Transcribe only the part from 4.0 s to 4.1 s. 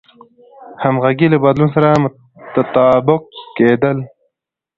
دي.